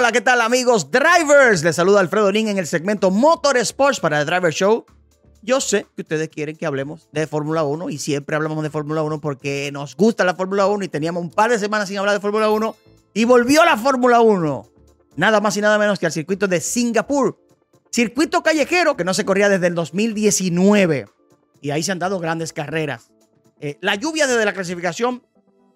[0.00, 1.64] Hola, ¿qué tal amigos drivers?
[1.64, 4.86] Les saluda Alfredo Nin en el segmento Motor Sports para el Driver Show.
[5.42, 9.02] Yo sé que ustedes quieren que hablemos de Fórmula 1 y siempre hablamos de Fórmula
[9.02, 12.14] 1 porque nos gusta la Fórmula 1 y teníamos un par de semanas sin hablar
[12.14, 12.76] de Fórmula 1
[13.12, 14.70] y volvió la Fórmula 1.
[15.16, 17.36] Nada más y nada menos que al circuito de Singapur.
[17.90, 21.06] Circuito callejero que no se corría desde el 2019
[21.60, 23.10] y ahí se han dado grandes carreras.
[23.58, 25.24] Eh, la lluvia desde la clasificación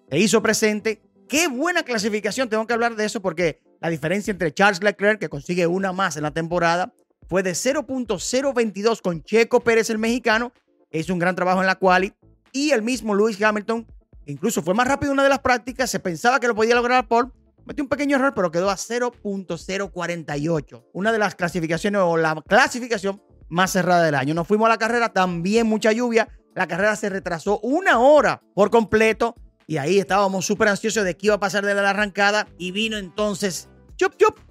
[0.09, 1.01] se hizo presente.
[1.27, 5.27] Qué buena clasificación, tengo que hablar de eso porque la diferencia entre Charles Leclerc, que
[5.27, 6.93] consigue una más en la temporada,
[7.27, 10.53] fue de 0.022 con Checo Pérez, el mexicano,
[10.89, 12.13] hizo un gran trabajo en la quali,
[12.53, 13.85] y el mismo Lewis Hamilton,
[14.25, 17.09] incluso fue más rápido en una de las prácticas, se pensaba que lo podía lograr
[17.09, 17.33] Paul,
[17.65, 23.21] metió un pequeño error, pero quedó a 0.048, una de las clasificaciones o la clasificación
[23.49, 24.33] más cerrada del año.
[24.33, 28.69] Nos fuimos a la carrera, también mucha lluvia, la carrera se retrasó una hora por
[28.69, 29.35] completo,
[29.67, 32.97] y ahí estábamos súper ansiosos de qué iba a pasar de la arrancada, y vino
[32.97, 33.67] entonces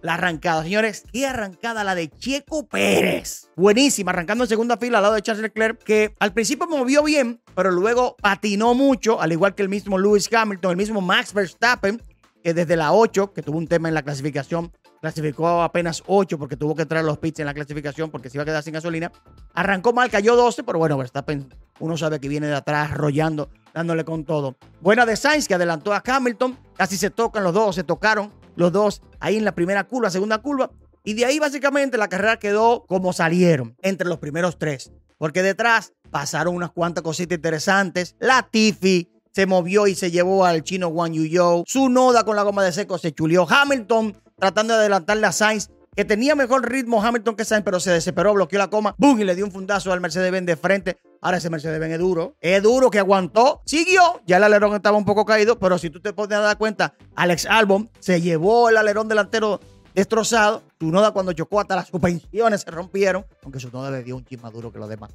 [0.00, 1.04] La arrancada, señores.
[1.12, 3.50] Qué arrancada la de Checo Pérez.
[3.54, 7.40] Buenísima, arrancando en segunda fila al lado de Charles Leclerc, que al principio movió bien,
[7.54, 12.00] pero luego patinó mucho, al igual que el mismo Lewis Hamilton, el mismo Max Verstappen,
[12.42, 16.56] que desde la 8, que tuvo un tema en la clasificación, clasificó apenas 8 porque
[16.56, 19.12] tuvo que a los pits en la clasificación porque se iba a quedar sin gasolina.
[19.52, 21.48] Arrancó mal, cayó 12, pero bueno, Verstappen,
[21.80, 24.56] uno sabe que viene de atrás, rollando, dándole con todo.
[24.80, 28.72] Buena de Sainz, que adelantó a Hamilton, casi se tocan los dos, se tocaron los
[28.72, 30.70] dos ahí en la primera curva, segunda curva.
[31.04, 34.92] Y de ahí básicamente la carrera quedó como salieron, entre los primeros tres.
[35.18, 38.16] Porque detrás pasaron unas cuantas cositas interesantes.
[38.20, 41.64] La Tiffy se movió y se llevó al chino Wang Yuyo.
[41.66, 43.46] Su noda con la goma de seco se chulió.
[43.48, 47.90] Hamilton tratando de adelantarle a Sainz que tenía mejor ritmo Hamilton que Sainz, pero se
[47.90, 50.98] desesperó, bloqueó la coma, boom, y le dio un fundazo al Mercedes-Benz de frente.
[51.20, 55.04] Ahora ese Mercedes-Benz es duro, es duro que aguantó, siguió, ya el alerón estaba un
[55.04, 58.76] poco caído, pero si tú te pones a dar cuenta, Alex Albon se llevó el
[58.76, 59.60] alerón delantero
[59.94, 64.16] destrozado, su noda cuando chocó hasta las suspensiones se rompieron, aunque su noda le dio
[64.16, 65.10] un chisme duro que los demás.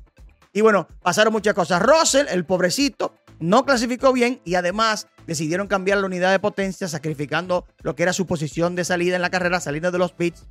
[0.54, 1.82] Y bueno, pasaron muchas cosas.
[1.82, 7.66] Russell, el pobrecito, no clasificó bien y además decidieron cambiar la unidad de potencia, sacrificando
[7.82, 10.46] lo que era su posición de salida en la carrera, saliendo de los pits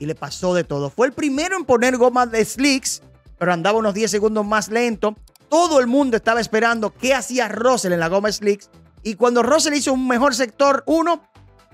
[0.00, 0.90] y le pasó de todo.
[0.90, 3.02] Fue el primero en poner goma de slicks,
[3.38, 5.14] pero andaba unos 10 segundos más lento.
[5.48, 8.70] Todo el mundo estaba esperando qué hacía Russell en la goma slicks.
[9.02, 11.22] Y cuando Russell hizo un mejor sector 1,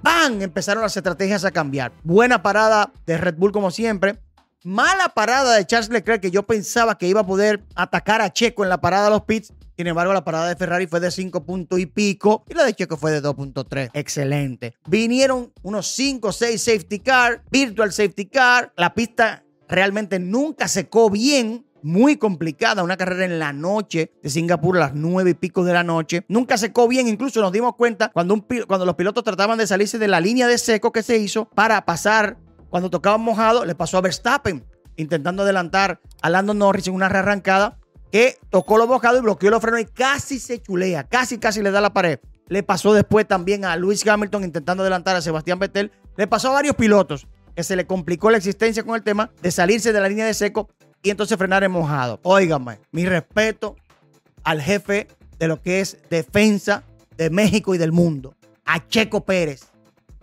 [0.03, 0.43] ¡bam!
[0.43, 1.93] Empezaron las estrategias a cambiar.
[2.03, 4.19] Buena parada de Red Bull como siempre.
[4.65, 8.65] Mala parada de Charles Leclerc que yo pensaba que iba a poder atacar a Checo
[8.65, 9.53] en la parada de los pits.
[9.77, 12.73] Sin embargo, la parada de Ferrari fue de 5 puntos y pico y la de
[12.73, 13.91] Checo fue de 2.3.
[13.93, 14.75] Excelente.
[14.89, 18.73] Vinieron unos 5 o 6 safety car, virtual safety car.
[18.77, 21.65] La pista realmente nunca secó bien.
[21.83, 25.73] Muy complicada, una carrera en la noche de Singapur a las 9 y pico de
[25.73, 26.25] la noche.
[26.27, 30.09] Nunca secó bien, incluso nos dimos cuenta cuando, cuando los pilotos trataban de salirse de
[30.09, 32.39] la línea de seco que se hizo para pasar
[32.71, 34.65] cuando tocaban mojado, le pasó a Verstappen
[34.97, 37.79] intentando adelantar a Lando Norris en una rearrancada
[38.17, 41.71] que tocó los bocados y bloqueó los frenos y casi se chulea, casi, casi le
[41.71, 42.19] da la pared.
[42.49, 45.93] Le pasó después también a Lewis Hamilton intentando adelantar a Sebastián Vettel.
[46.17, 49.51] Le pasó a varios pilotos que se le complicó la existencia con el tema de
[49.51, 50.71] salirse de la línea de seco
[51.03, 52.19] y entonces frenar en mojado.
[52.23, 53.77] Óigame, mi respeto
[54.45, 56.85] al jefe de lo que es defensa
[57.19, 58.35] de México y del mundo,
[58.65, 59.67] a Checo Pérez.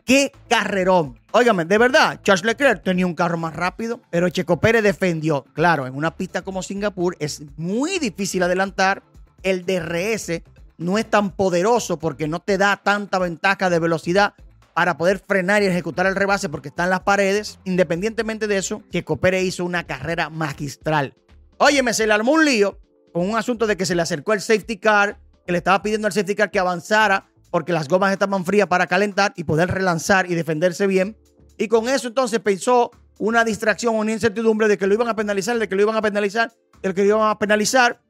[0.06, 1.18] ¡Qué carrerón!
[1.32, 5.46] Óigame, de verdad, Charles Leclerc tenía un carro más rápido, pero Checo Pérez defendió.
[5.54, 9.02] Claro, en una pista como Singapur es muy difícil adelantar.
[9.44, 10.42] El DRS
[10.78, 14.34] no es tan poderoso porque no te da tanta ventaja de velocidad
[14.74, 17.60] para poder frenar y ejecutar el rebase porque están las paredes.
[17.64, 21.14] Independientemente de eso, Checo Pérez hizo una carrera magistral.
[21.58, 22.78] Óyeme, se le armó un lío
[23.14, 26.08] con un asunto de que se le acercó el safety car, que le estaba pidiendo
[26.08, 30.26] al safety car que avanzara porque las gomas estaban frías para calentar y poder relanzar
[30.26, 31.16] y defenderse bien.
[31.56, 35.60] Y con eso entonces pensó una distracción, una incertidumbre de que lo iban a penalizar,
[35.60, 38.02] de que lo iban a penalizar, de que lo iban a penalizar.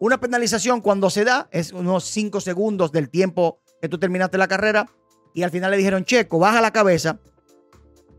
[0.00, 4.48] Una penalización cuando se da es unos 5 segundos del tiempo que tú terminaste la
[4.48, 4.86] carrera.
[5.32, 7.20] Y al final le dijeron, Checo, baja la cabeza,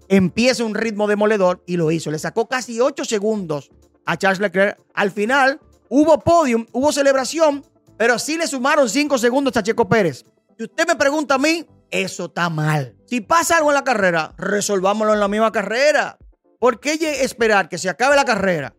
[0.07, 2.09] empieza un ritmo demoledor y lo hizo.
[2.09, 3.69] Le sacó casi 8 segundos
[4.07, 4.79] a Charles Leclerc.
[4.95, 5.59] Al final
[5.89, 7.63] hubo podium, hubo celebración,
[7.97, 10.25] pero sí le sumaron 5 segundos a Checo Pérez.
[10.61, 12.95] Si usted me pregunta a mí, eso está mal.
[13.07, 16.19] Si pasa algo en la carrera, resolvámoslo en la misma carrera.
[16.59, 16.93] ¿Por qué
[17.23, 18.75] esperar que se acabe la carrera?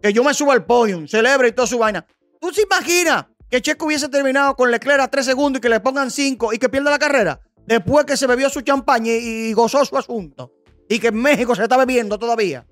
[0.00, 2.06] Que yo me suba al podium, celebre y toda su vaina.
[2.40, 5.80] ¿Tú se imaginas que Checo hubiese terminado con Leclerc a 3 segundos y que le
[5.80, 7.40] pongan 5 y que pierda la carrera?
[7.66, 10.52] Después que se bebió su champaña y gozó su asunto.
[10.88, 12.68] Y que en México se está bebiendo todavía.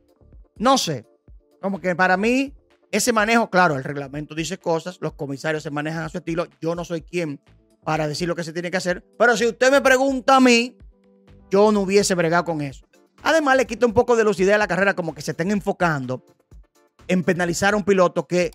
[0.58, 1.04] No sé.
[1.60, 2.54] Como que para mí,
[2.92, 6.46] ese manejo, claro, el reglamento dice cosas, los comisarios se manejan a su estilo.
[6.60, 7.40] Yo no soy quien
[7.84, 9.04] para decir lo que se tiene que hacer.
[9.19, 10.76] Pero si usted me pregunta a mí,
[11.50, 12.86] yo no hubiese bregado con eso.
[13.22, 16.25] Además, le quita un poco de lucidez a la carrera, como que se estén enfocando
[17.08, 18.50] en penalizar a un piloto que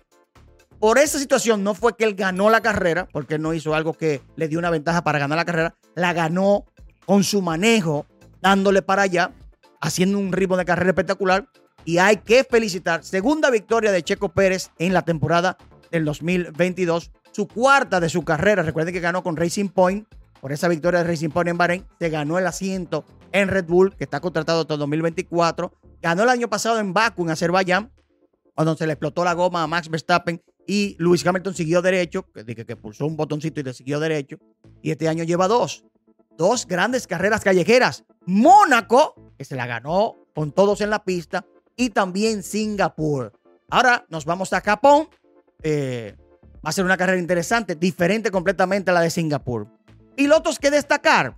[0.78, 4.22] por esa situación no fue que él ganó la carrera, porque no hizo algo que
[4.36, 6.64] le dio una ventaja para ganar la carrera, la ganó
[7.04, 8.06] con su manejo,
[8.40, 9.32] dándole para allá,
[9.80, 11.48] haciendo un ritmo de carrera espectacular.
[11.84, 15.56] Y hay que felicitar, segunda victoria de Checo Pérez en la temporada
[15.90, 18.62] del 2022, su cuarta de su carrera.
[18.62, 20.06] Recuerden que ganó con Racing Point,
[20.40, 23.94] por esa victoria de Racing Point en Bahrein, se ganó el asiento en Red Bull,
[23.96, 25.72] que está contratado hasta el 2024.
[26.00, 27.92] Ganó el año pasado en Baku, en Azerbaiyán,
[28.54, 32.44] cuando se le explotó la goma a Max Verstappen y Lewis Hamilton siguió derecho, que,
[32.44, 34.38] que, que pulsó un botoncito y le siguió derecho.
[34.82, 35.84] Y este año lleva dos.
[36.36, 38.04] Dos grandes carreras callejeras.
[38.24, 41.44] Mónaco, que se la ganó con todos en la pista,
[41.76, 43.32] y también Singapur.
[43.68, 45.08] Ahora nos vamos a Japón.
[45.62, 46.16] Eh,
[46.64, 49.66] va a ser una carrera interesante, diferente completamente a la de Singapur.
[50.16, 51.36] Pilotos que destacar.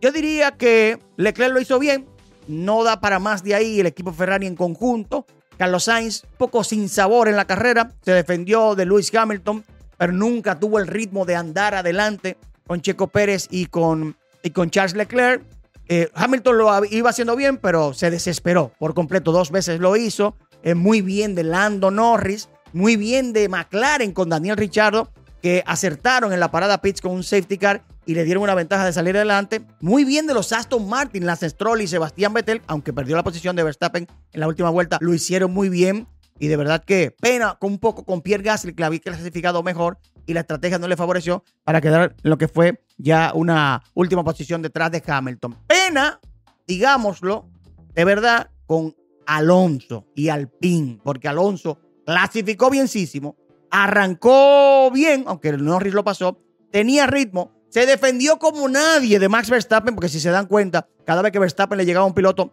[0.00, 2.06] Yo diría que Leclerc lo hizo bien.
[2.48, 5.26] No da para más de ahí el equipo Ferrari en conjunto.
[5.58, 9.64] Carlos Sainz, poco sin sabor en la carrera, se defendió de Lewis Hamilton,
[9.96, 12.36] pero nunca tuvo el ritmo de andar adelante
[12.66, 15.42] con Checo Pérez y con, y con Charles Leclerc.
[15.88, 19.30] Eh, Hamilton lo iba haciendo bien, pero se desesperó por completo.
[19.30, 20.34] Dos veces lo hizo.
[20.62, 25.10] Eh, muy bien de Lando Norris, muy bien de McLaren con Daniel Ricciardo,
[25.42, 28.84] que acertaron en la parada pits con un safety car y le dieron una ventaja
[28.84, 29.62] de salir adelante.
[29.80, 33.56] Muy bien de los Aston Martin, Lance Stroll y Sebastián Vettel, aunque perdió la posición
[33.56, 36.06] de Verstappen en la última vuelta, lo hicieron muy bien.
[36.38, 39.62] Y de verdad que pena con un poco con Pierre Gasly, que la había clasificado
[39.62, 43.82] mejor y la estrategia no le favoreció para quedar en lo que fue ya una
[43.94, 45.56] última posición detrás de Hamilton.
[45.66, 46.20] Pena,
[46.66, 47.48] digámoslo,
[47.94, 48.94] de verdad, con
[49.26, 53.36] Alonso y Alpine, porque Alonso clasificó bienísimo,
[53.70, 56.38] arrancó bien, aunque el Norris lo pasó,
[56.70, 61.22] tenía ritmo, se defendió como nadie de Max Verstappen, porque si se dan cuenta, cada
[61.22, 62.52] vez que Verstappen le llegaba a un piloto,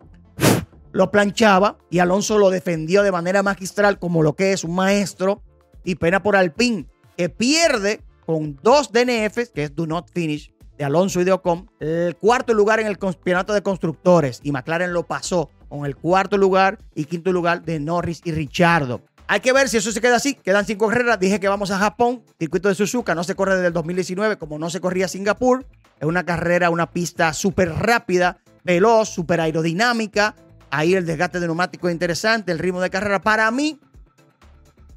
[0.92, 5.44] lo planchaba y Alonso lo defendió de manera magistral como lo que es un maestro.
[5.84, 6.88] Y pena por Alpine,
[7.18, 11.70] que pierde con dos DNFs, que es Do Not Finish, de Alonso y de Ocon,
[11.80, 14.40] el cuarto lugar en el campeonato de constructores.
[14.44, 19.02] Y McLaren lo pasó con el cuarto lugar y quinto lugar de Norris y Richardo.
[19.32, 20.34] Hay que ver si eso se queda así.
[20.34, 21.20] Quedan cinco carreras.
[21.20, 22.24] Dije que vamos a Japón.
[22.40, 25.68] Circuito de Suzuka no se corre desde el 2019 como no se corría Singapur.
[26.00, 30.34] Es una carrera, una pista súper rápida, veloz, súper aerodinámica.
[30.72, 33.22] Ahí el desgaste de neumático es interesante, el ritmo de carrera.
[33.22, 33.80] Para mí,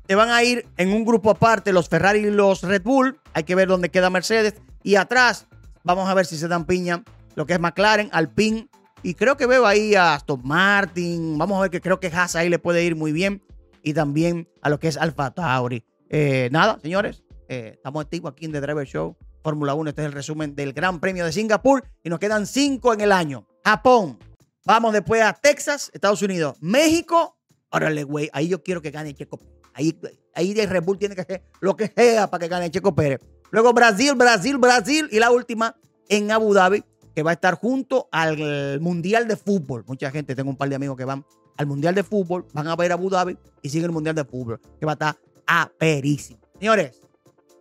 [0.06, 3.20] te van a ir en un grupo aparte los Ferrari y los Red Bull.
[3.34, 4.54] Hay que ver dónde queda Mercedes.
[4.82, 5.46] Y atrás,
[5.84, 7.04] vamos a ver si se dan piña
[7.34, 8.66] lo que es McLaren, Alpine.
[9.02, 11.36] Y creo que veo ahí a Aston Martin.
[11.36, 13.42] Vamos a ver que creo que Haas ahí le puede ir muy bien
[13.82, 15.84] y también a lo que es Alfa Tauri.
[16.08, 19.16] Eh, nada, señores, eh, estamos activos aquí en The Driver Show.
[19.42, 22.92] Fórmula 1, este es el resumen del Gran Premio de Singapur y nos quedan cinco
[22.92, 23.46] en el año.
[23.64, 24.18] Japón,
[24.64, 27.36] vamos después a Texas, Estados Unidos, México.
[27.70, 29.40] Órale, güey, ahí yo quiero que gane Checo
[29.74, 29.98] Ahí,
[30.34, 33.20] ahí de Red Bull tiene que hacer lo que sea para que gane Checo Pérez.
[33.50, 35.74] Luego Brasil, Brasil, Brasil y la última
[36.08, 39.84] en Abu Dhabi, que va a estar junto al Mundial de Fútbol.
[39.86, 41.24] Mucha gente, tengo un par de amigos que van
[41.56, 44.24] al Mundial de Fútbol, van a ver a Abu Dhabi y siguen el Mundial de
[44.24, 45.16] Fútbol, que va a estar
[45.46, 46.40] aperísimo.
[46.58, 47.00] Señores,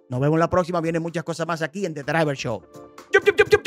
[0.09, 0.81] nos vemos la próxima.
[0.81, 2.61] Vienen muchas cosas más aquí en The Driver Show.
[3.13, 3.60] ¡Yup, yup, yup,